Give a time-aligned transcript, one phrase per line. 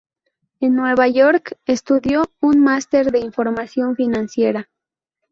[0.61, 4.67] En Nueva York estudió un máster de información financiera.